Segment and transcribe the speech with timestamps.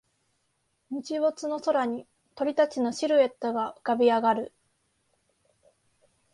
[0.89, 4.51] 日没の空に鳥たちのシルエットが浮かび上がる